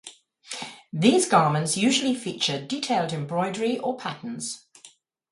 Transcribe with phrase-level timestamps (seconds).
[0.91, 4.65] These garments usually feature detailed embroidery or patterns.